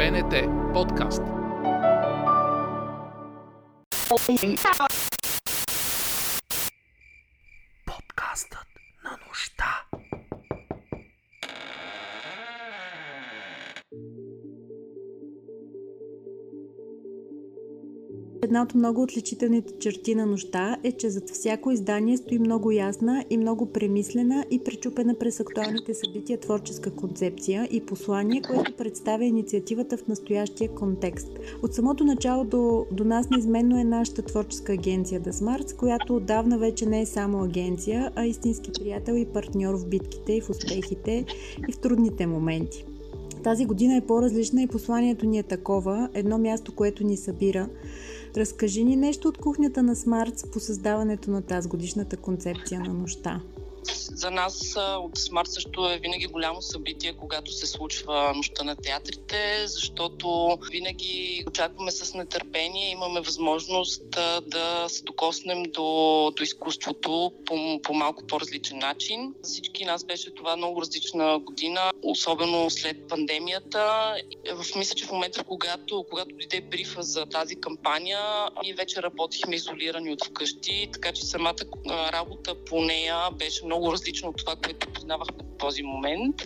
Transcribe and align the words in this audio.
БНТ 0.00 0.48
подкаст. 0.72 1.20
Една 18.50 18.62
от 18.62 18.74
много 18.74 19.02
отличителните 19.02 19.72
черти 19.78 20.14
на 20.14 20.26
нощта 20.26 20.76
е, 20.82 20.92
че 20.92 21.10
зад 21.10 21.30
всяко 21.30 21.70
издание 21.70 22.16
стои 22.16 22.38
много 22.38 22.70
ясна 22.70 23.24
и 23.30 23.36
много 23.36 23.66
премислена 23.66 24.44
и 24.50 24.64
пречупена 24.64 25.14
през 25.14 25.40
актуалните 25.40 25.94
събития 25.94 26.40
творческа 26.40 26.90
концепция 26.90 27.68
и 27.70 27.80
послание, 27.86 28.42
което 28.42 28.76
представя 28.76 29.24
инициативата 29.24 29.96
в 29.96 30.08
настоящия 30.08 30.74
контекст. 30.74 31.28
От 31.62 31.74
самото 31.74 32.04
начало 32.04 32.44
до, 32.44 32.86
до 32.92 33.04
нас 33.04 33.30
неизменно 33.30 33.78
е 33.78 33.84
нашата 33.84 34.22
творческа 34.22 34.72
агенция 34.72 35.20
Smarts, 35.20 35.76
която 35.76 36.16
отдавна 36.16 36.58
вече 36.58 36.86
не 36.86 37.00
е 37.00 37.06
само 37.06 37.44
агенция, 37.44 38.12
а 38.16 38.26
истински 38.26 38.70
приятел 38.72 39.14
и 39.14 39.26
партньор 39.26 39.74
в 39.74 39.88
битките 39.88 40.32
и 40.32 40.40
в 40.40 40.50
успехите 40.50 41.24
и 41.68 41.72
в 41.72 41.78
трудните 41.78 42.26
моменти. 42.26 42.84
Тази 43.44 43.64
година 43.64 43.96
е 43.96 44.06
по-различна 44.06 44.62
и 44.62 44.66
посланието 44.66 45.26
ни 45.26 45.38
е 45.38 45.42
такова, 45.42 46.08
едно 46.14 46.38
място, 46.38 46.74
което 46.74 47.04
ни 47.04 47.16
събира. 47.16 47.68
Разкажи 48.36 48.84
ни 48.84 48.96
нещо 48.96 49.28
от 49.28 49.38
кухнята 49.38 49.82
на 49.82 49.96
Смартс 49.96 50.50
по 50.52 50.60
създаването 50.60 51.30
на 51.30 51.42
тази 51.42 51.68
годишната 51.68 52.16
концепция 52.16 52.80
на 52.80 52.94
нощта. 52.94 53.40
За 54.12 54.30
нас 54.30 54.76
от 54.76 55.18
Смарт 55.18 55.48
също 55.48 55.90
е 55.90 55.98
винаги 55.98 56.26
голямо 56.26 56.62
събитие, 56.62 57.12
когато 57.12 57.52
се 57.52 57.66
случва 57.66 58.32
нощта 58.36 58.64
на 58.64 58.76
театрите, 58.76 59.66
защото 59.66 60.58
винаги 60.70 61.44
очакваме 61.48 61.90
с 61.90 62.14
нетърпение, 62.14 62.90
имаме 62.90 63.20
възможност 63.20 64.10
да 64.46 64.86
се 64.88 65.02
докоснем 65.02 65.62
до, 65.62 66.32
до 66.36 66.42
изкуството 66.42 67.32
по, 67.46 67.80
по 67.82 67.94
малко 67.94 68.26
по-различен 68.26 68.78
начин. 68.78 69.34
За 69.42 69.52
всички 69.52 69.84
нас 69.84 70.04
беше 70.04 70.34
това 70.34 70.56
много 70.56 70.80
различна 70.80 71.38
година, 71.38 71.92
особено 72.02 72.70
след 72.70 73.08
пандемията. 73.08 74.14
В, 74.54 74.76
мисля, 74.76 74.94
че 74.94 75.04
в 75.04 75.12
момента, 75.12 75.44
когато, 75.44 76.04
когато 76.10 76.30
дойде 76.30 76.60
брифа 76.60 77.02
за 77.02 77.26
тази 77.26 77.56
кампания, 77.56 78.20
ние 78.62 78.74
вече 78.74 79.02
работихме 79.02 79.56
изолирани 79.56 80.12
от 80.12 80.24
вкъщи, 80.24 80.88
така 80.92 81.12
че 81.12 81.24
самата 81.24 81.54
работа 81.88 82.64
по 82.64 82.80
нея 82.80 83.30
беше 83.30 83.66
много 83.70 83.92
различно 83.92 84.28
от 84.28 84.36
това, 84.36 84.56
което 84.56 84.92
познавахме 84.92 85.44
в 85.54 85.58
този 85.58 85.82
момент. 85.82 86.36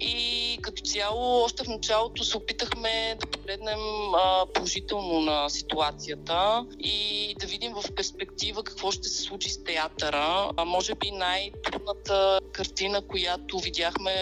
И 0.00 0.58
като 0.62 0.82
цяло, 0.82 1.42
още 1.44 1.64
в 1.64 1.68
началото 1.68 2.24
се 2.24 2.36
опитахме 2.36 3.16
да 3.20 3.26
погледнем 3.26 3.78
а, 4.14 4.46
положително 4.54 5.20
на 5.20 5.48
ситуацията 5.48 6.66
и 6.78 7.34
да 7.40 7.46
видим 7.46 7.72
в 7.74 7.94
перспектива 7.94 8.64
какво 8.64 8.90
ще 8.90 9.08
се 9.08 9.22
случи 9.22 9.50
с 9.50 9.64
театъра. 9.64 10.50
А, 10.56 10.64
може 10.64 10.94
би 10.94 11.10
най-трудната 11.10 12.40
картина, 12.52 13.02
която 13.02 13.58
видяхме 13.58 14.14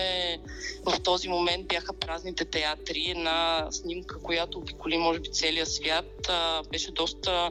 в 0.84 1.00
този 1.00 1.28
момент 1.28 1.68
бяха 1.68 1.92
празните 1.92 2.44
театри. 2.44 3.10
Една 3.10 3.68
снимка, 3.70 4.18
която 4.22 4.58
обиколи 4.58 4.98
може 4.98 5.20
би 5.20 5.28
целия 5.32 5.66
свят. 5.66 6.28
А, 6.28 6.62
беше 6.62 6.92
доста 6.92 7.50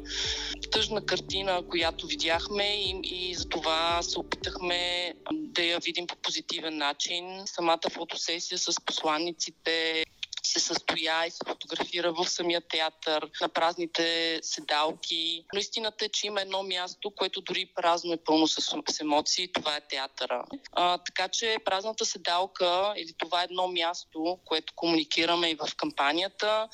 тъжна 0.71 1.05
картина, 1.05 1.63
която 1.69 2.07
видяхме 2.07 2.63
и, 2.63 2.99
и 3.03 3.35
за 3.35 3.49
това 3.49 4.01
се 4.01 4.19
опитахме 4.19 5.13
да 5.31 5.63
я 5.63 5.79
видим 5.79 6.07
по 6.07 6.15
позитивен 6.15 6.77
начин. 6.77 7.41
Самата 7.45 7.89
фотосесия 8.15 8.57
с 8.57 8.81
посланниците 8.85 10.05
се 10.43 10.59
състоя 10.59 11.25
и 11.27 11.31
се 11.31 11.37
фотографира 11.47 12.13
в 12.13 12.29
самия 12.29 12.61
театър, 12.61 13.29
на 13.41 13.49
празните 13.49 14.39
седалки. 14.43 15.45
Но 15.53 15.59
истината 15.59 16.05
е, 16.05 16.09
че 16.09 16.27
има 16.27 16.41
едно 16.41 16.63
място, 16.63 17.11
което 17.15 17.41
дори 17.41 17.71
празно 17.75 18.13
е 18.13 18.17
пълно 18.17 18.47
с, 18.47 18.61
с 18.89 18.99
емоции. 19.01 19.51
Това 19.53 19.75
е 19.75 19.87
театъра. 19.89 20.43
А, 20.71 20.97
така 20.97 21.27
че 21.27 21.57
празната 21.65 22.05
седалка 22.05 22.93
или 22.97 23.13
това 23.17 23.41
е 23.41 23.43
едно 23.43 23.67
място, 23.67 24.37
което 24.45 24.73
комуникираме 24.75 25.49
и 25.49 25.55
в 25.55 25.75
кампанията, 25.77 26.67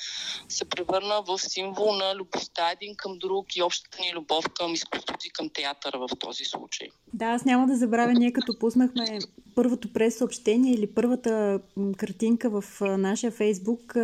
се 0.49 0.65
превърна 0.65 1.21
в 1.21 1.39
символ 1.39 1.95
на 1.95 2.15
любовта 2.15 2.71
един 2.71 2.95
към 2.95 3.17
друг 3.17 3.55
и 3.55 3.61
общата 3.61 3.97
ни 4.01 4.13
любов 4.13 4.45
към 4.55 4.73
изкуството 4.73 5.27
и 5.27 5.29
към 5.29 5.49
театъра 5.49 5.99
в 5.99 6.09
този 6.19 6.45
случай. 6.45 6.87
Да, 7.13 7.25
аз 7.25 7.45
няма 7.45 7.67
да 7.67 7.75
забравя, 7.77 8.13
ние 8.13 8.33
като 8.33 8.59
пуснахме 8.59 9.19
първото 9.55 9.93
прес-съобщение 9.93 10.73
или 10.73 10.93
първата 10.93 11.59
картинка 11.97 12.49
в 12.49 12.63
нашия 12.81 13.31
фейсбук, 13.31 13.95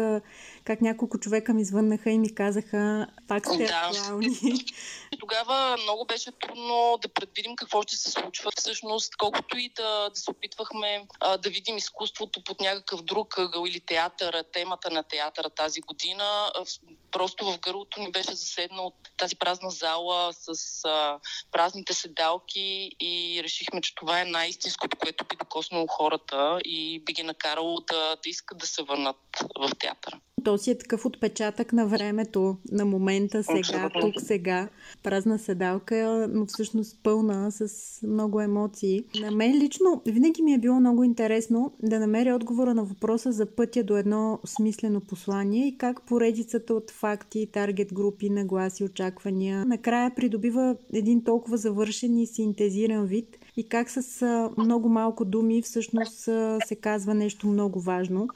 как 0.63 0.81
няколко 0.81 1.19
човека 1.19 1.53
ми 1.53 1.65
звъннаха 1.65 2.09
и 2.09 2.19
ми 2.19 2.35
казаха, 2.35 3.07
пак 3.27 3.45
сте 3.45 3.65
да. 3.65 3.89
актуални. 3.91 4.29
Тогава 5.19 5.77
много 5.83 6.05
беше 6.05 6.31
трудно 6.31 6.99
да 7.01 7.07
предвидим 7.07 7.55
какво 7.55 7.81
ще 7.81 7.95
се 7.95 8.11
случва. 8.11 8.51
Всъщност, 8.57 9.15
колкото 9.15 9.57
и 9.57 9.69
да, 9.75 10.09
да 10.09 10.15
се 10.15 10.31
опитвахме 10.31 11.07
а, 11.19 11.37
да 11.37 11.49
видим 11.49 11.77
изкуството 11.77 12.43
под 12.43 12.61
някакъв 12.61 13.01
друг 13.01 13.37
ъгъл 13.37 13.65
или 13.65 13.79
театъра, 13.79 14.43
темата 14.43 14.91
на 14.91 15.03
театъра 15.03 15.49
тази 15.49 15.81
година, 15.81 16.51
а, 16.55 16.65
просто 17.11 17.45
в 17.45 17.59
гърлото 17.59 17.99
ни 17.99 18.11
беше 18.11 18.35
заседна 18.35 18.81
от 18.81 18.95
тази 19.17 19.35
празна 19.35 19.69
зала 19.69 20.33
с 20.33 20.85
а, 20.85 21.19
празните 21.51 21.93
седалки 21.93 22.91
и 22.99 23.41
решихме, 23.43 23.81
че 23.81 23.95
това 23.95 24.21
е 24.21 24.25
най-истинското, 24.25 24.97
което 24.97 25.25
би 25.25 25.36
докоснало 25.39 25.87
хората 25.87 26.59
и 26.65 27.03
би 27.05 27.13
ги 27.13 27.23
накарало 27.23 27.79
да, 27.79 28.15
да 28.23 28.29
искат 28.29 28.57
да 28.57 28.67
се 28.67 28.83
върнат 28.83 29.17
в 29.59 29.69
театъра. 29.79 30.19
То 30.43 30.57
си 30.57 30.71
е 30.71 30.77
такъв 30.77 31.05
отпечатък 31.05 31.73
на 31.73 31.87
времето, 31.87 32.57
на 32.71 32.85
момента, 32.85 33.43
сега, 33.43 33.59
Абсолютно. 33.59 34.01
тук, 34.01 34.21
сега. 34.21 34.69
Празна 35.03 35.39
седалка, 35.39 36.27
но 36.29 36.45
всъщност 36.45 36.99
пълна 37.03 37.51
с 37.51 37.69
много 38.07 38.41
емоции. 38.41 39.03
На 39.19 39.31
мен 39.31 39.57
лично 39.57 40.01
винаги 40.05 40.41
ми 40.41 40.53
е 40.53 40.57
било 40.57 40.79
много 40.79 41.03
интересно 41.03 41.73
да 41.83 41.99
намеря 41.99 42.35
отговора 42.35 42.73
на 42.73 42.83
въпроса 42.83 43.31
за 43.31 43.45
пътя 43.45 43.83
до 43.83 43.97
едно 43.97 44.39
смислено 44.45 45.01
послание 45.01 45.67
и 45.67 45.77
как 45.77 46.05
поредицата 46.05 46.73
от 46.73 46.91
факти, 46.91 47.49
таргет 47.51 47.93
групи, 47.93 48.29
нагласи, 48.29 48.83
очаквания 48.83 49.65
накрая 49.65 50.15
придобива 50.15 50.75
един 50.93 51.23
толкова 51.23 51.57
завършен 51.57 52.17
и 52.17 52.27
синтезиран 52.27 53.05
вид 53.05 53.37
и 53.57 53.69
как 53.69 53.89
с 53.89 54.25
много 54.57 54.89
малко 54.89 55.25
думи 55.25 55.61
всъщност 55.61 56.19
се 56.67 56.75
казва 56.81 57.13
нещо 57.13 57.47
много 57.47 57.79
важно. 57.79 58.27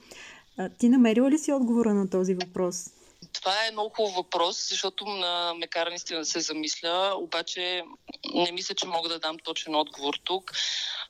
Ти 0.78 0.90
намерила 0.90 1.32
ли 1.32 1.38
си 1.38 1.54
отговора 1.54 1.94
на 1.94 2.10
този 2.10 2.34
въпрос? 2.34 2.90
Това 3.34 3.68
е 3.68 3.72
много 3.72 3.90
хубав 3.90 4.16
въпрос, 4.16 4.70
защото 4.70 5.06
на 5.06 5.54
ме 5.54 5.68
кара 5.68 5.90
наистина 5.90 6.20
да 6.20 6.26
се 6.26 6.40
замисля, 6.40 7.14
обаче 7.16 7.84
не 8.34 8.52
мисля, 8.52 8.76
че 8.76 8.88
мога 8.88 9.10
да 9.10 9.20
дам 9.20 9.40
точен 9.40 9.76
отговор 9.76 10.14
тук. 10.24 10.52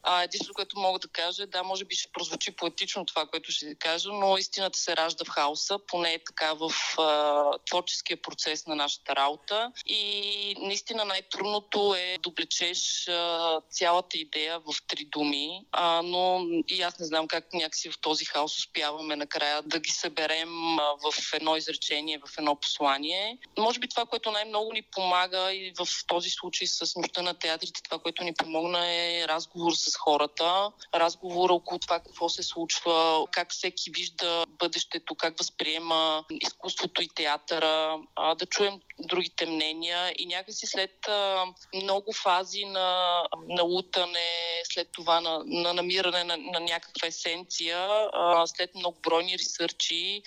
А, 0.04 0.28
което 0.54 0.80
мога 0.80 1.00
да 1.00 1.08
кажа, 1.08 1.48
да, 1.48 1.64
може 1.64 1.86
би 1.86 1.96
ще 1.96 2.12
прозвучи 2.12 2.52
поетично 2.52 3.06
това, 3.06 3.26
което 3.26 3.52
ще 3.52 3.76
кажа, 3.76 4.10
но 4.14 4.38
истината 4.38 4.80
се 4.80 4.98
ражда 4.98 5.26
в 5.26 5.30
хаоса, 5.30 5.80
поне 5.88 6.14
е 6.14 6.24
така 6.24 6.54
в 6.54 6.72
а, 7.00 7.58
творческия 7.66 8.22
процес 8.22 8.68
на 8.68 8.76
нашата 8.76 9.16
работа. 9.16 9.72
И 9.86 10.56
наистина 10.60 11.06
най-трудното 11.06 11.96
е 11.98 12.18
да 12.24 12.30
облечеш 12.30 13.08
а, 13.08 13.62
цялата 13.70 14.18
идея 14.18 14.60
в 14.60 14.76
три 14.88 15.06
думи, 15.06 15.66
а, 15.72 16.02
но 16.02 16.46
и 16.68 16.82
аз 16.82 17.00
не 17.00 17.06
знам 17.06 17.28
как 17.28 17.54
някакси 17.54 17.90
в 17.90 18.02
този 18.02 18.26
хаос 18.26 18.58
успяваме 18.58 19.16
накрая 19.16 19.62
да 19.62 19.80
ги 19.80 19.92
съберем 19.92 20.80
а, 20.80 21.12
в 21.12 21.34
едно 21.34 21.56
изречение, 21.56 22.01
в 22.02 22.38
едно 22.38 22.56
послание. 22.56 23.38
Може 23.58 23.80
би 23.80 23.88
това, 23.88 24.06
което 24.06 24.32
най-много 24.32 24.74
ни 24.74 24.82
помага 24.82 25.54
и 25.54 25.74
в 25.80 25.88
този 26.08 26.30
случай 26.30 26.68
с 26.68 26.96
нощта 26.96 27.22
на 27.22 27.34
театрите, 27.34 27.84
това, 27.84 28.00
което 28.00 28.24
ни 28.24 28.34
помогна 28.34 28.88
е 28.88 29.28
разговор 29.28 29.72
с 29.74 29.96
хората, 29.96 30.72
разговор 30.96 31.50
около 31.50 31.80
това 31.80 32.00
какво 32.00 32.30
се 32.30 32.44
случва, 32.44 33.26
как 33.32 33.52
всеки 33.52 33.92
вижда 33.92 34.46
бъдещето, 34.48 35.16
как 35.16 35.38
възприема 35.38 36.24
изкуството 36.42 37.02
и 37.02 37.10
театъра, 37.16 37.98
да 38.40 38.46
чуем 38.46 38.82
другите 39.00 39.46
мнения 39.46 40.14
и 40.18 40.26
някакси 40.26 40.68
след 40.68 41.10
много 41.76 42.14
фази 42.14 42.66
на, 42.66 43.22
на 43.50 43.64
лутане, 43.64 44.62
след 44.64 44.88
това 44.92 45.22
на, 45.22 45.42
на 45.46 45.74
намиране 45.74 46.24
на, 46.24 46.38
на 46.38 46.60
някаква 46.60 47.08
есенция, 47.08 47.90
след 48.46 48.76
многобройни 48.76 49.38
ресърчи 49.38 50.22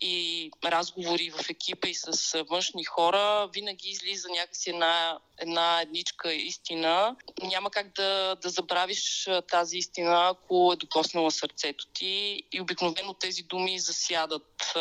и 0.00 0.50
разговори 0.64 1.13
в 1.14 1.50
екипа 1.50 1.88
и 1.88 1.94
с 1.94 2.44
външни 2.50 2.84
хора, 2.84 3.48
винаги 3.54 3.88
излиза 3.88 4.28
някакси 4.28 4.70
една, 4.70 5.18
една 5.38 5.80
едничка 5.80 6.34
истина. 6.34 7.16
Няма 7.42 7.70
как 7.70 7.94
да, 7.96 8.36
да 8.42 8.48
забравиш 8.48 9.28
тази 9.50 9.78
истина, 9.78 10.28
ако 10.28 10.72
е 10.72 10.76
докоснала 10.76 11.30
сърцето 11.30 11.86
ти. 11.94 12.42
И 12.52 12.60
обикновено 12.60 13.14
тези 13.14 13.42
думи 13.42 13.78
засядат 13.78 14.72
а, 14.76 14.80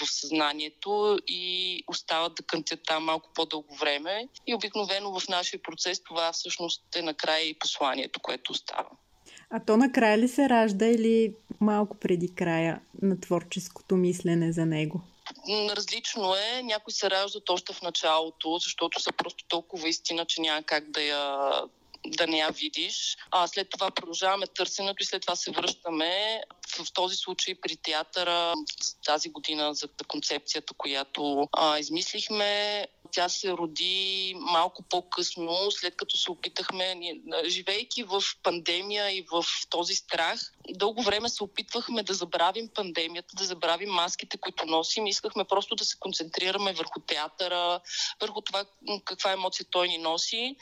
в 0.00 0.06
съзнанието 0.06 1.18
и 1.26 1.84
остават 1.88 2.34
да 2.34 2.42
кънтят 2.42 2.80
там 2.86 3.04
малко 3.04 3.30
по-дълго 3.34 3.74
време. 3.74 4.28
И 4.46 4.54
обикновено 4.54 5.20
в 5.20 5.28
нашия 5.28 5.62
процес 5.62 6.00
това 6.04 6.32
всъщност 6.32 6.82
е 6.96 7.02
накрая 7.02 7.48
и 7.48 7.58
посланието, 7.58 8.20
което 8.20 8.52
остава. 8.52 8.90
А 9.50 9.60
то 9.60 9.76
накрая 9.76 10.18
ли 10.18 10.28
се 10.28 10.48
ражда 10.48 10.86
или 10.86 11.34
малко 11.60 11.96
преди 11.96 12.34
края 12.34 12.80
на 13.02 13.20
творческото 13.20 13.96
мислене 13.96 14.52
за 14.52 14.66
него? 14.66 15.00
Различно 15.50 16.34
е. 16.34 16.62
Някой 16.62 16.92
се 16.92 17.10
раждат 17.10 17.50
още 17.50 17.72
в 17.72 17.82
началото, 17.82 18.58
защото 18.58 19.00
са 19.00 19.12
просто 19.12 19.44
толкова 19.48 19.88
истина, 19.88 20.24
че 20.26 20.40
няма 20.40 20.62
как 20.62 20.90
да 20.90 21.02
я 21.02 21.52
да 22.06 22.26
не 22.26 22.38
я 22.38 22.50
видиш. 22.50 23.16
А 23.30 23.46
след 23.46 23.70
това 23.70 23.90
продължаваме 23.90 24.46
търсенето 24.46 25.02
и 25.02 25.06
след 25.06 25.22
това 25.22 25.36
се 25.36 25.50
връщаме. 25.50 26.42
В 26.78 26.92
този 26.92 27.16
случай 27.16 27.54
при 27.54 27.76
театъра 27.76 28.54
тази 29.04 29.28
година 29.28 29.74
за 29.74 29.88
концепцията, 30.08 30.74
която 30.74 31.48
а, 31.52 31.78
измислихме, 31.78 32.86
тя 33.12 33.28
се 33.28 33.52
роди 33.52 34.34
малко 34.38 34.82
по-късно, 34.82 35.70
след 35.70 35.96
като 35.96 36.16
се 36.16 36.30
опитахме, 36.30 36.94
живейки 37.46 38.02
в 38.02 38.22
пандемия 38.42 39.10
и 39.10 39.26
в 39.32 39.44
този 39.70 39.94
страх, 39.94 40.40
дълго 40.70 41.02
време 41.02 41.28
се 41.28 41.44
опитвахме 41.44 42.02
да 42.02 42.14
забравим 42.14 42.68
пандемията, 42.74 43.36
да 43.36 43.44
забравим 43.44 43.90
маските, 43.90 44.38
които 44.38 44.66
носим. 44.66 45.06
Искахме 45.06 45.44
просто 45.44 45.74
да 45.74 45.84
се 45.84 45.96
концентрираме 45.98 46.72
върху 46.72 47.00
театъра, 47.00 47.80
върху 48.20 48.40
това 48.40 48.64
каква 49.04 49.32
емоция 49.32 49.66
той 49.70 49.88
ни 49.88 49.98
носи. 49.98 50.56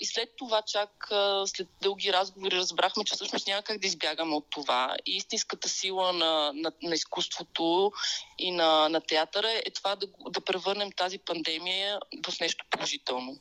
И 0.00 0.06
след 0.06 0.28
това, 0.36 0.62
чак 0.62 1.08
след 1.46 1.68
дълги 1.82 2.12
разговори, 2.12 2.56
разбрахме, 2.56 3.04
че 3.04 3.14
всъщност 3.14 3.46
няма 3.46 3.62
как 3.62 3.78
да 3.78 3.86
избягаме 3.86 4.34
от 4.34 4.46
това. 4.50 4.96
И 5.06 5.16
истинската 5.16 5.68
сила 5.68 6.12
на, 6.12 6.52
на, 6.54 6.72
на 6.82 6.94
изкуството 6.94 7.92
и 8.38 8.50
на, 8.50 8.88
на 8.88 9.00
театъра 9.00 9.50
е 9.50 9.70
това 9.70 9.96
да, 9.96 10.06
да 10.30 10.40
превърнем 10.40 10.92
тази 10.92 11.18
пандемия 11.18 12.00
в 12.26 12.40
нещо 12.40 12.64
положително. 12.70 13.36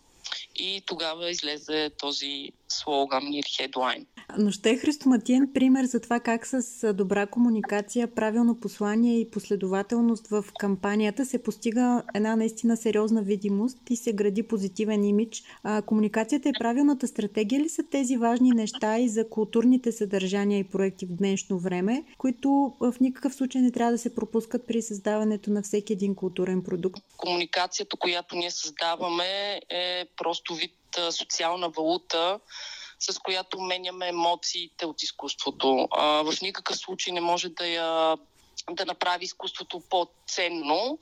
И 0.56 0.82
тогава 0.86 1.30
излезе 1.30 1.90
този 1.98 2.52
слоган 2.68 3.34
или 3.34 3.44
хедлайн. 3.58 4.06
Но 4.38 4.52
ще 4.52 4.70
е 4.70 4.78
хрестоматиен 4.78 5.52
пример 5.54 5.86
за 5.86 6.00
това 6.00 6.20
как 6.20 6.48
с 6.48 6.94
добра 6.94 7.28
комуникация, 7.28 8.16
правилно 8.16 8.60
послание 8.60 9.20
и 9.20 9.32
последователност 9.32 10.28
в 10.28 10.46
кампанията 10.60 11.26
се 11.26 11.44
постига 11.44 12.04
една 12.16 12.36
наистина 12.36 12.78
сериозна 12.78 13.22
видимост 13.22 13.78
и 13.90 13.96
се 13.96 14.14
гради 14.14 14.44
позитивен 14.44 15.04
имидж. 15.04 15.44
А, 15.64 15.82
комуникацията 15.82 16.50
и 16.50 16.54
правилната 16.60 17.08
стратегия 17.08 17.62
ли 17.62 17.70
са 17.70 17.84
тези 17.92 18.18
важни 18.18 18.50
неща 18.52 19.00
и 19.00 19.10
за 19.10 19.30
културните 19.30 19.92
съдържания 19.92 20.60
и 20.60 20.64
проекти 20.64 21.06
в 21.06 21.16
днешно 21.16 21.60
време, 21.60 22.04
които 22.18 22.74
в 22.80 22.94
никакъв 23.02 23.34
случай 23.34 23.62
не 23.62 23.72
трябва 23.72 23.92
да 23.92 23.98
се 23.98 24.16
пропускат 24.16 24.68
при 24.68 24.82
създаването 24.82 25.52
на 25.52 25.62
всеки 25.62 25.94
един 25.94 26.16
културен 26.16 26.64
продукт? 26.64 27.04
Комуникацията, 27.18 27.98
която 27.98 28.36
ние 28.36 28.52
създаваме 28.52 29.60
е 29.70 30.06
просто 30.24 30.56
вид 30.56 30.76
социална 31.12 31.70
валута, 31.70 32.40
с 33.00 33.20
която 33.20 33.62
меняме 33.62 34.08
емоциите 34.08 34.86
от 34.86 35.04
изкуството. 35.04 35.88
А, 35.92 36.06
в 36.06 36.42
никакъв 36.42 36.78
случай 36.78 37.14
не 37.14 37.22
може 37.22 37.50
да 37.50 37.68
я 37.68 38.18
да 38.72 38.86
направи 38.86 39.26
изкуството 39.26 39.82
по-ценно. 39.90 41.00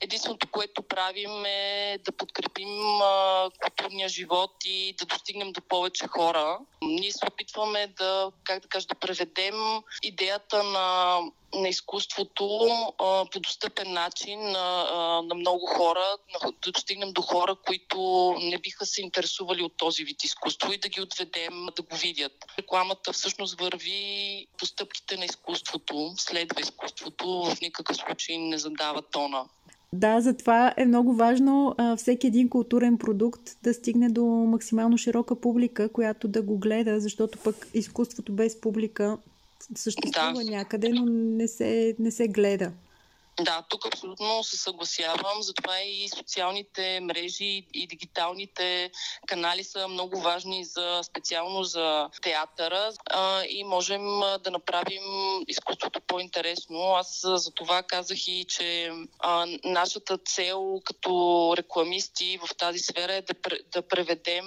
Единственото, 0.00 0.50
което 0.50 0.82
правим 0.82 1.44
е 1.44 1.98
да 2.04 2.12
подкрепим 2.12 3.00
а, 3.02 3.50
културния 3.62 4.08
живот 4.08 4.50
и 4.64 4.94
да 4.98 5.06
достигнем 5.06 5.52
до 5.52 5.60
повече 5.60 6.06
хора. 6.06 6.58
Ние 6.82 7.12
се 7.12 7.26
опитваме 7.26 7.86
да, 7.86 8.30
как 8.44 8.62
да 8.62 8.68
кажа, 8.68 8.86
да 8.86 8.94
преведем 8.94 9.82
идеята 10.02 10.62
на 10.62 11.18
на 11.54 11.68
изкуството 11.68 12.58
а, 12.98 13.24
по 13.32 13.40
достъпен 13.40 13.92
начин 13.92 14.40
на, 14.40 14.88
а, 14.92 15.22
на 15.22 15.34
много 15.34 15.66
хора, 15.66 16.16
на, 16.32 16.52
да 16.64 16.72
достигнем 16.72 17.12
до 17.12 17.22
хора, 17.22 17.56
които 17.66 17.98
не 18.42 18.58
биха 18.58 18.86
се 18.86 19.02
интересували 19.02 19.62
от 19.62 19.76
този 19.76 20.04
вид 20.04 20.24
изкуство 20.24 20.72
и 20.72 20.78
да 20.78 20.88
ги 20.88 21.00
отведем 21.00 21.66
да 21.76 21.82
го 21.82 21.96
видят. 21.96 22.32
Рекламата 22.58 23.12
всъщност 23.12 23.60
върви 23.60 24.46
по 24.58 24.66
стъпките 24.66 25.16
на 25.16 25.24
изкуството, 25.24 26.12
следва 26.16 26.60
изкуството, 26.60 27.42
в 27.42 27.60
никакъв 27.60 27.96
случай 27.96 28.38
не 28.38 28.58
задава 28.58 29.02
тона. 29.02 29.44
Да, 29.92 30.20
затова 30.20 30.74
е 30.76 30.84
много 30.84 31.14
важно 31.14 31.74
а, 31.78 31.96
всеки 31.96 32.26
един 32.26 32.48
културен 32.48 32.98
продукт 32.98 33.42
да 33.62 33.74
стигне 33.74 34.08
до 34.08 34.24
максимално 34.24 34.98
широка 34.98 35.40
публика, 35.40 35.92
която 35.92 36.28
да 36.28 36.42
го 36.42 36.58
гледа, 36.58 37.00
защото 37.00 37.38
пък 37.44 37.68
изкуството 37.74 38.32
без 38.32 38.60
публика 38.60 39.18
съществува 39.76 40.44
да. 40.44 40.50
някъде, 40.50 40.88
но 40.88 41.06
не 41.06 41.48
се, 41.48 41.96
не 41.98 42.10
се 42.10 42.28
гледа. 42.28 42.72
Да, 43.40 43.62
тук 43.68 43.86
абсолютно 43.86 44.44
се 44.44 44.56
съгласявам. 44.56 45.42
Затова 45.42 45.80
и 45.80 46.08
социалните 46.08 47.00
мрежи 47.00 47.66
и 47.74 47.86
дигиталните 47.86 48.90
канали 49.26 49.64
са 49.64 49.88
много 49.88 50.20
важни 50.20 50.64
за, 50.64 51.00
специално 51.02 51.64
за 51.64 52.10
театъра 52.22 52.92
а, 53.10 53.44
и 53.44 53.64
можем 53.64 54.20
да 54.20 54.50
направим 54.50 55.02
изкуството 55.48 56.00
по-интересно. 56.00 56.94
Аз 56.94 57.20
за 57.24 57.50
това 57.50 57.82
казах 57.82 58.28
и, 58.28 58.44
че 58.48 58.90
а, 59.18 59.46
нашата 59.64 60.18
цел 60.18 60.80
като 60.84 61.54
рекламисти 61.56 62.38
в 62.46 62.56
тази 62.56 62.78
сфера 62.78 63.12
е 63.14 63.22
да, 63.22 63.34
да 63.72 63.88
преведем 63.88 64.46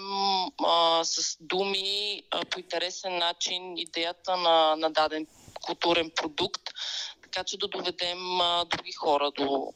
а, 0.66 1.04
с 1.04 1.38
думи 1.42 2.24
а, 2.32 2.46
по 2.46 2.60
интересен 2.60 3.18
начин 3.18 3.78
идеята 3.78 4.38
на, 4.38 4.76
на 4.76 4.90
даден 4.90 5.28
културен 5.62 6.12
продукт 6.16 6.62
така 7.32 7.44
че 7.44 7.58
да 7.58 7.68
доведем 7.68 8.42
а, 8.42 8.66
други 8.66 8.92
хора 8.92 9.32
до, 9.38 9.74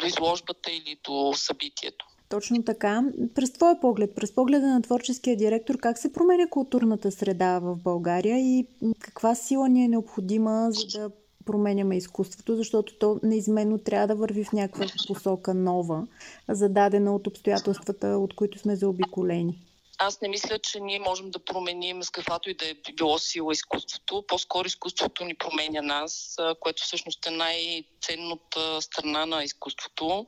до 0.00 0.06
изложбата 0.06 0.70
или 0.70 0.96
до 1.04 1.32
събитието. 1.36 2.06
Точно 2.28 2.62
така. 2.64 3.02
През 3.34 3.52
твоя 3.52 3.80
поглед, 3.80 4.14
през 4.14 4.34
погледа 4.34 4.66
на 4.66 4.82
творческия 4.82 5.36
директор, 5.36 5.78
как 5.78 5.98
се 5.98 6.12
променя 6.12 6.46
културната 6.50 7.12
среда 7.12 7.58
в 7.58 7.76
България 7.76 8.38
и 8.38 8.66
каква 9.00 9.34
сила 9.34 9.68
ни 9.68 9.84
е 9.84 9.88
необходима, 9.88 10.68
за 10.70 10.98
да 10.98 11.10
променяме 11.44 11.96
изкуството, 11.96 12.56
защото 12.56 12.98
то 12.98 13.20
неизменно 13.22 13.78
трябва 13.78 14.06
да 14.06 14.14
върви 14.14 14.44
в 14.44 14.52
някаква 14.52 14.86
посока 15.06 15.54
нова, 15.54 16.06
зададена 16.48 17.14
от 17.14 17.26
обстоятелствата, 17.26 18.06
от 18.08 18.34
които 18.34 18.58
сме 18.58 18.76
заобиколени? 18.76 19.58
Аз 19.98 20.20
не 20.20 20.28
мисля, 20.28 20.58
че 20.58 20.80
ние 20.80 20.98
можем 20.98 21.30
да 21.30 21.44
променим 21.44 22.02
с 22.02 22.10
каквато 22.10 22.50
и 22.50 22.54
да 22.54 22.70
е 22.70 22.74
било 22.92 23.18
сила 23.18 23.52
изкуството. 23.52 24.24
По-скоро 24.28 24.66
изкуството 24.66 25.24
ни 25.24 25.34
променя 25.34 25.82
нас, 25.82 26.36
което 26.60 26.82
всъщност 26.82 27.26
е 27.26 27.30
най-ценната 27.30 28.82
страна 28.82 29.26
на 29.26 29.44
изкуството. 29.44 30.26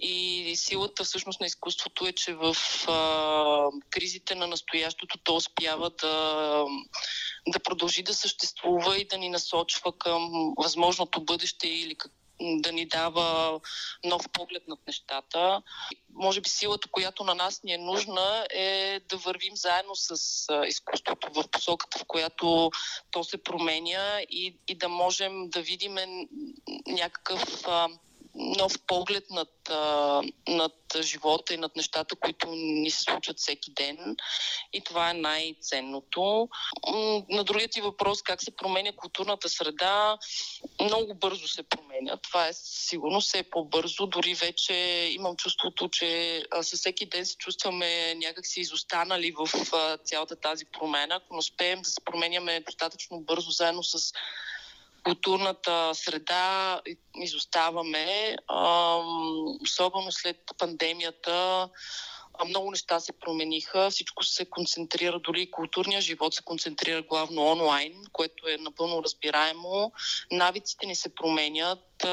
И 0.00 0.52
силата 0.56 1.04
всъщност 1.04 1.40
на 1.40 1.46
изкуството 1.46 2.06
е, 2.06 2.12
че 2.12 2.34
в 2.34 2.56
а, 2.88 3.68
кризите 3.90 4.34
на 4.34 4.46
настоящото 4.46 5.18
то 5.24 5.36
успява 5.36 5.90
да, 5.90 6.64
да 7.48 7.60
продължи 7.60 8.02
да 8.02 8.14
съществува 8.14 8.98
и 8.98 9.04
да 9.04 9.18
ни 9.18 9.28
насочва 9.28 9.98
към 9.98 10.52
възможното 10.58 11.24
бъдеще 11.24 11.68
или 11.68 11.96
да 12.40 12.72
ни 12.72 12.86
дава 12.86 13.60
нов 14.04 14.28
поглед 14.32 14.68
над 14.68 14.78
нещата. 14.86 15.62
Може 16.14 16.40
би 16.40 16.48
силата, 16.48 16.88
която 16.90 17.24
на 17.24 17.34
нас 17.34 17.62
ни 17.62 17.72
е 17.72 17.78
нужна, 17.78 18.46
е 18.50 19.00
да 19.08 19.16
вървим 19.16 19.56
заедно 19.56 19.94
с 19.94 20.16
изкуството 20.66 21.28
в 21.34 21.48
посоката, 21.48 21.98
в 21.98 22.04
която 22.04 22.70
то 23.10 23.24
се 23.24 23.42
променя 23.42 24.20
и, 24.20 24.58
и 24.68 24.74
да 24.74 24.88
можем 24.88 25.50
да 25.50 25.62
видим 25.62 25.96
някакъв 26.86 27.64
нов 28.38 28.72
поглед 28.86 29.24
над, 29.30 29.48
над 30.48 30.72
живота 31.02 31.54
и 31.54 31.56
над 31.56 31.76
нещата, 31.76 32.16
които 32.16 32.48
ни 32.54 32.90
се 32.90 33.02
случват 33.02 33.38
всеки 33.38 33.72
ден. 33.72 34.16
И 34.72 34.80
това 34.80 35.10
е 35.10 35.14
най-ценното. 35.14 36.48
На 37.28 37.44
другият 37.44 37.70
ти 37.70 37.80
въпрос, 37.80 38.22
как 38.22 38.42
се 38.42 38.56
променя 38.56 38.92
културната 38.96 39.48
среда, 39.48 40.18
много 40.80 41.14
бързо 41.14 41.48
се 41.48 41.62
променя. 41.62 42.16
Това 42.16 42.48
е 42.48 42.52
сигурно 42.52 43.20
все 43.20 43.38
е 43.38 43.50
по-бързо. 43.50 44.06
Дори 44.06 44.34
вече 44.34 44.74
имам 45.12 45.36
чувството, 45.36 45.88
че 45.88 46.42
със 46.62 46.80
всеки 46.80 47.06
ден 47.06 47.26
се 47.26 47.36
чувстваме 47.36 48.14
някакси 48.14 48.60
изостанали 48.60 49.32
в 49.32 49.48
цялата 50.04 50.36
тази 50.36 50.64
промена. 50.64 51.14
Ако 51.14 51.34
не 51.34 51.38
успеем 51.38 51.82
да 51.82 51.90
се 51.90 52.00
променяме 52.04 52.60
достатъчно 52.60 53.20
бързо 53.20 53.50
заедно 53.50 53.82
с 53.82 54.12
културната 55.08 55.94
среда 55.94 56.80
изоставаме, 57.16 58.36
особено 59.62 60.12
след 60.12 60.36
пандемията. 60.58 61.68
Много 62.46 62.70
неща 62.70 63.00
се 63.00 63.12
промениха, 63.12 63.90
всичко 63.90 64.24
се 64.24 64.44
концентрира, 64.44 65.18
дори 65.18 65.42
и 65.42 65.50
културния 65.50 66.00
живот 66.00 66.34
се 66.34 66.42
концентрира 66.42 67.02
главно 67.02 67.46
онлайн, 67.46 67.92
което 68.12 68.48
е 68.48 68.56
напълно 68.56 69.02
разбираемо. 69.02 69.92
Навиците 70.30 70.86
ни 70.86 70.96
се 70.96 71.14
променят 71.14 72.06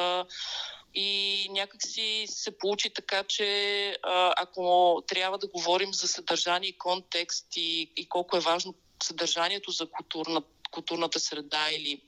и 0.93 1.47
някак 1.51 1.81
си 1.81 2.25
се 2.29 2.57
получи 2.57 2.89
така, 2.93 3.23
че 3.23 3.97
ако 4.37 5.03
трябва 5.07 5.37
да 5.37 5.47
говорим 5.47 5.93
за 5.93 6.07
съдържание 6.07 6.69
и 6.69 6.77
контекст 6.77 7.47
и, 7.55 7.91
и 7.97 8.09
колко 8.09 8.37
е 8.37 8.39
важно 8.39 8.73
съдържанието 9.03 9.71
за 9.71 9.85
културна, 9.91 10.41
културната 10.71 11.19
среда 11.19 11.67
или 11.71 12.01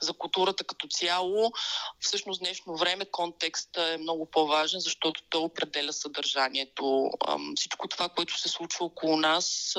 за 0.00 0.12
културата 0.12 0.64
като 0.64 0.88
цяло. 0.88 1.52
Всъщност 2.00 2.40
днешно 2.40 2.76
време 2.76 3.04
контекста 3.04 3.92
е 3.92 3.98
много 3.98 4.26
по-важен, 4.26 4.80
защото 4.80 5.22
той 5.30 5.40
определя 5.40 5.92
съдържанието. 5.92 7.10
Всичко 7.56 7.88
това, 7.88 8.08
което 8.08 8.38
се 8.38 8.48
случва 8.48 8.86
около 8.86 9.16
нас, 9.16 9.76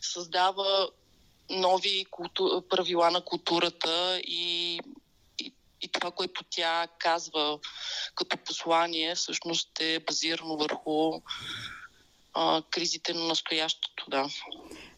създава 0.00 0.88
нови 1.50 2.04
култу... 2.10 2.62
правила 2.68 3.10
на 3.10 3.20
културата 3.20 4.20
и, 4.24 4.80
и, 5.38 5.52
и 5.82 5.88
това, 5.88 6.10
което 6.10 6.44
тя 6.50 6.88
казва 6.98 7.58
като 8.14 8.36
послание, 8.36 9.14
всъщност 9.14 9.80
е 9.80 9.98
базирано 9.98 10.56
върху 10.56 11.20
а, 12.34 12.62
кризите 12.70 13.14
на 13.14 13.24
настоящето. 13.24 14.04
Да. 14.10 14.28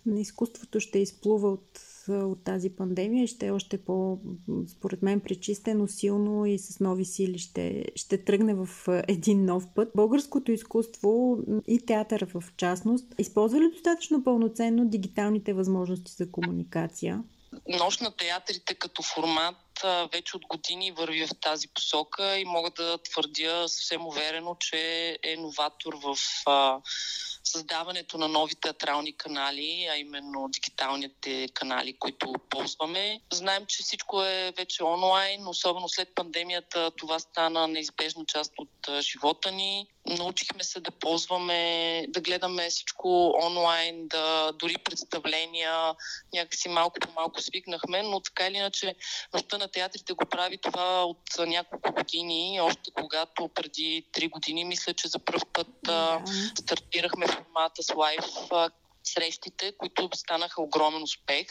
На 0.07 0.21
изкуството 0.21 0.81
ще 0.81 0.99
изплува 0.99 1.53
от 1.53 1.81
от 2.09 2.45
тази 2.45 2.71
пандемия 2.71 3.27
ще 3.27 3.47
е 3.47 3.51
още 3.51 3.79
по, 3.79 4.19
според 4.67 5.03
мен, 5.03 5.21
пречистено, 5.21 5.89
силно 5.89 6.47
и 6.47 6.59
с 6.59 6.81
нови 6.81 7.05
сили 7.05 7.39
ще, 7.39 7.85
ще 7.95 8.25
тръгне 8.25 8.55
в 8.55 8.69
един 9.09 9.45
нов 9.45 9.65
път. 9.75 9.91
Българското 9.97 10.53
изкуство 10.53 11.39
и 11.67 11.87
театъра 11.87 12.27
в 12.27 12.45
частност 12.57 13.15
използва 13.19 13.61
ли 13.61 13.71
достатъчно 13.71 14.25
пълноценно 14.25 14.89
дигиталните 14.89 15.53
възможности 15.53 16.13
за 16.13 16.31
комуникация? 16.31 17.25
Нощ 17.69 18.01
на 18.01 18.11
театрите 18.11 18.75
като 18.75 19.03
формат 19.03 19.57
вече 20.13 20.37
от 20.37 20.47
години 20.47 20.93
върви 20.93 21.27
в 21.27 21.31
тази 21.41 21.69
посока 21.69 22.39
и 22.39 22.45
мога 22.45 22.71
да 22.71 22.99
твърдя 22.99 23.69
съвсем 23.69 24.07
уверено, 24.07 24.57
че 24.61 25.19
е 25.23 25.37
новатор 25.37 25.95
в 25.95 26.17
създаването 27.45 28.19
на 28.19 28.29
нови 28.29 28.55
театрални 28.55 29.17
канали, 29.17 29.89
а 29.93 29.97
именно 29.97 30.49
дигиталните 30.49 31.49
канали, 31.55 31.99
които 31.99 32.35
ползваме. 32.51 33.21
Знаем, 33.33 33.67
че 33.67 33.83
всичко 33.83 34.23
е 34.23 34.53
вече 34.57 34.85
онлайн, 34.85 35.47
особено 35.47 35.89
след 35.89 36.15
пандемията 36.15 36.91
това 36.91 37.19
стана 37.19 37.69
неизбежна 37.69 38.25
част 38.27 38.53
от 38.59 39.03
живота 39.03 39.53
ни. 39.53 39.87
Научихме 40.09 40.65
се 40.65 40.81
да 40.81 40.91
ползваме, 40.91 42.05
да 42.09 42.21
гледаме 42.21 42.71
всичко 42.71 43.35
онлайн, 43.43 44.09
да 44.09 44.53
дори 44.53 44.79
представления, 44.79 45.95
някакси 46.35 46.69
малко 46.69 47.01
по 47.01 47.13
малко 47.13 47.41
свикнахме, 47.41 48.03
но 48.03 48.21
така 48.21 48.47
или 48.47 48.57
иначе 48.57 48.95
нощта 49.35 49.59
на 49.59 49.69
театрите 49.69 50.13
го 50.13 50.25
прави 50.27 50.59
това 50.59 51.05
от 51.05 51.23
няколко 51.39 51.93
години, 51.93 52.61
още 52.61 52.91
когато 52.95 53.49
преди 53.49 54.07
три 54.13 54.29
години, 54.29 54.65
мисля, 54.65 54.95
че 54.95 55.09
за 55.09 55.19
първ 55.19 55.41
път 55.53 55.69
mm-hmm. 55.85 56.61
стартирахме 56.61 57.27
формата 57.27 57.83
с 57.83 57.95
лайв 57.95 58.25
срещите, 59.05 59.73
които 59.79 60.09
станаха 60.15 60.63
огромен 60.63 61.03
успех. 61.03 61.47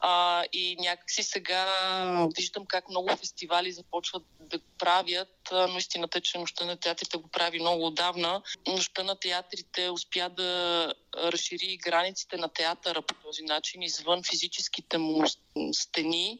А, 0.00 0.44
и 0.52 0.76
някакси 0.80 1.22
сега 1.22 1.66
виждам 2.36 2.66
как 2.66 2.88
много 2.88 3.16
фестивали 3.16 3.72
започват 3.72 4.22
да 4.40 4.58
правят, 4.78 5.48
но 5.52 5.78
истината 5.78 6.18
е, 6.18 6.20
че 6.20 6.38
Нощта 6.38 6.64
на 6.64 6.76
театрите 6.76 7.16
го 7.16 7.28
прави 7.28 7.60
много 7.60 7.86
отдавна. 7.86 8.42
Нощта 8.66 9.02
на 9.02 9.16
театрите 9.16 9.90
успя 9.90 10.28
да 10.28 10.94
разшири 11.16 11.76
границите 11.76 12.36
на 12.36 12.48
театъра 12.48 13.02
по 13.02 13.14
този 13.14 13.42
начин, 13.42 13.82
извън 13.82 14.22
физическите 14.22 14.98
му 14.98 15.24
стени 15.72 16.38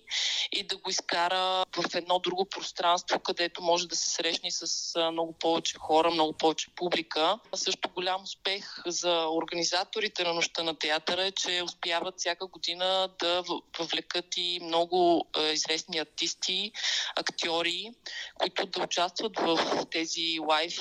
и 0.53 0.62
да 0.62 0.77
го 0.77 0.91
изкара 0.91 1.65
в 1.77 1.95
едно 1.95 2.19
друго 2.19 2.45
пространство, 2.45 3.21
където 3.21 3.62
може 3.62 3.89
да 3.89 3.97
се 3.97 4.11
срещне 4.11 4.50
с 4.50 4.95
много 5.12 5.33
повече 5.33 5.79
хора, 5.79 6.11
много 6.11 6.33
повече 6.33 6.71
публика. 6.77 7.39
Също 7.55 7.89
голям 7.89 8.23
успех 8.23 8.83
за 8.87 9.27
организаторите 9.29 10.25
на 10.25 10.33
Нощта 10.33 10.62
на 10.62 10.75
театъра 10.75 11.27
е, 11.27 11.33
че 11.33 11.62
успяват 11.65 12.15
всяка 12.19 12.47
година 12.47 13.09
да 13.19 13.43
въвлекат 13.79 14.27
и 14.37 14.61
много 14.62 15.27
известни 15.53 15.99
артисти, 15.99 16.73
актьори, 17.17 17.91
които 18.35 18.67
да 18.67 18.83
участват 18.83 19.39
в 19.39 19.87
тези 19.91 20.39
лайв 20.49 20.81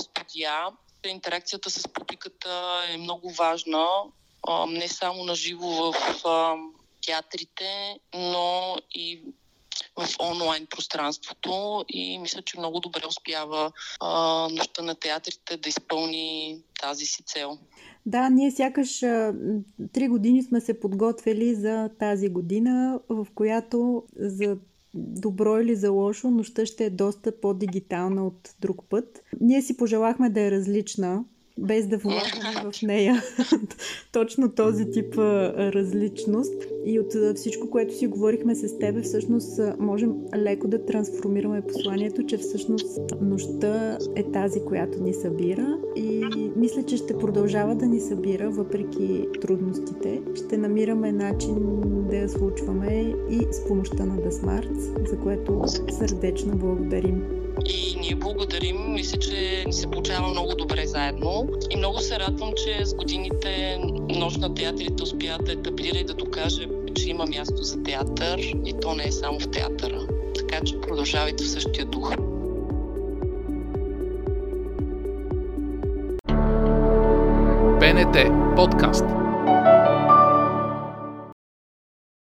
студия. 0.00 0.66
Интеракцията 1.06 1.70
с 1.70 1.88
публиката 1.88 2.84
е 2.88 2.96
много 2.96 3.30
важна, 3.30 3.86
не 4.68 4.88
само 4.88 5.24
на 5.24 5.34
живо 5.34 5.92
в 5.92 5.94
театрите, 7.06 7.98
но 8.14 8.76
и 8.94 9.22
в 9.96 10.08
онлайн 10.20 10.66
пространството 10.66 11.84
и 11.88 12.18
мисля, 12.18 12.42
че 12.42 12.58
много 12.58 12.80
добре 12.80 13.00
успява 13.08 13.72
а, 14.00 14.48
нощта 14.48 14.82
на 14.82 14.94
театрите 14.94 15.56
да 15.56 15.68
изпълни 15.68 16.58
тази 16.80 17.06
си 17.06 17.22
цел. 17.22 17.58
Да, 18.06 18.30
ние 18.30 18.50
сякаш 18.50 18.98
три 19.92 20.08
години 20.08 20.42
сме 20.42 20.60
се 20.60 20.80
подготвили 20.80 21.54
за 21.54 21.90
тази 21.98 22.28
година, 22.28 23.00
в 23.08 23.26
която 23.34 24.04
за 24.16 24.56
добро 24.94 25.60
или 25.60 25.76
за 25.76 25.90
лошо, 25.90 26.30
нощта 26.30 26.66
ще 26.66 26.84
е 26.84 26.90
доста 26.90 27.40
по-дигитална 27.40 28.26
от 28.26 28.54
друг 28.60 28.84
път. 28.88 29.22
Ние 29.40 29.62
си 29.62 29.76
пожелахме 29.76 30.30
да 30.30 30.40
е 30.40 30.50
различна, 30.50 31.24
без 31.58 31.86
да 31.86 31.98
влагаме 31.98 32.72
в 32.72 32.82
нея 32.82 33.22
точно 34.12 34.54
този 34.54 34.90
тип 34.90 35.18
различност. 35.58 36.64
И 36.84 37.00
от 37.00 37.36
всичко, 37.36 37.70
което 37.70 37.94
си 37.94 38.06
говорихме 38.06 38.54
с 38.54 38.78
тебе, 38.78 39.02
всъщност 39.02 39.60
можем 39.78 40.14
леко 40.36 40.68
да 40.68 40.84
трансформираме 40.84 41.62
посланието, 41.62 42.26
че 42.26 42.38
всъщност 42.38 43.00
нощта 43.20 43.98
е 44.16 44.22
тази, 44.22 44.60
която 44.64 45.02
ни 45.02 45.14
събира 45.14 45.78
и 45.96 46.24
мисля, 46.56 46.82
че 46.82 46.96
ще 46.96 47.18
продължава 47.18 47.74
да 47.74 47.86
ни 47.86 48.00
събира, 48.00 48.50
въпреки 48.50 49.26
трудностите. 49.40 50.22
Ще 50.34 50.56
намираме 50.56 51.12
начин 51.12 51.56
да 52.10 52.16
я 52.16 52.28
случваме 52.28 53.14
и 53.30 53.46
с 53.50 53.68
помощта 53.68 54.04
на 54.04 54.16
Smart, 54.16 55.08
за 55.08 55.18
което 55.18 55.62
сърдечно 55.90 56.56
благодарим. 56.56 57.39
И 57.66 57.96
ние 58.00 58.14
благодарим. 58.14 58.92
Мисля, 58.92 59.18
че 59.18 59.64
ни 59.66 59.72
се 59.72 59.86
получава 59.86 60.28
много 60.28 60.54
добре 60.54 60.86
заедно. 60.86 61.48
И 61.70 61.76
много 61.76 61.98
се 61.98 62.18
радвам, 62.18 62.52
че 62.56 62.84
с 62.84 62.94
годините 62.94 63.78
Нощ 64.08 64.38
на 64.38 64.54
театрите 64.54 65.02
успя 65.02 65.38
да 65.40 65.52
етаблира 65.52 65.98
и 65.98 66.04
да 66.04 66.14
докаже, 66.14 66.68
че 66.94 67.10
има 67.10 67.26
място 67.26 67.62
за 67.62 67.82
театър 67.82 68.38
и 68.38 68.74
то 68.80 68.94
не 68.94 69.04
е 69.04 69.12
само 69.12 69.40
в 69.40 69.50
театъра. 69.50 70.06
Така 70.34 70.60
че 70.64 70.80
продължавайте 70.80 71.44
в 71.44 71.50
същия 71.50 71.86
дух. 71.86 72.14
БНТ 77.80 78.16
подкаст 78.56 79.19